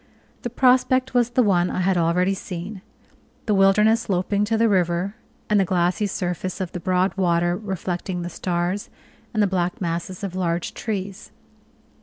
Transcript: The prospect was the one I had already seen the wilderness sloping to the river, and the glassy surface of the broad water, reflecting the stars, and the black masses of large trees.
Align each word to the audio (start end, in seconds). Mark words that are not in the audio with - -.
The 0.41 0.49
prospect 0.49 1.13
was 1.13 1.29
the 1.29 1.43
one 1.43 1.69
I 1.69 1.81
had 1.81 1.95
already 1.95 2.33
seen 2.33 2.81
the 3.45 3.53
wilderness 3.53 4.01
sloping 4.01 4.43
to 4.45 4.57
the 4.57 4.67
river, 4.67 5.13
and 5.47 5.59
the 5.59 5.63
glassy 5.63 6.07
surface 6.07 6.59
of 6.59 6.71
the 6.71 6.79
broad 6.79 7.15
water, 7.17 7.55
reflecting 7.55 8.23
the 8.23 8.29
stars, 8.31 8.89
and 9.31 9.43
the 9.43 9.45
black 9.45 9.79
masses 9.79 10.23
of 10.23 10.33
large 10.35 10.73
trees. 10.73 11.29